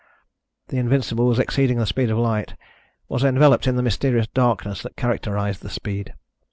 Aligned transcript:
The 0.69 0.79
Invincible 0.79 1.27
was 1.27 1.37
exceeding 1.37 1.77
the 1.77 1.85
speed 1.85 2.09
of 2.09 2.17
light, 2.17 2.55
was 3.07 3.23
enveloped 3.23 3.67
in 3.67 3.75
the 3.75 3.83
mysterious 3.83 4.25
darkness 4.25 4.81
that 4.81 4.97
characterized 4.97 5.61
the 5.61 5.69
speed. 5.69 6.15